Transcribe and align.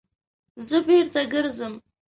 _زه 0.67 0.77
بېرته 0.87 1.21
ګرځم. 1.33 1.73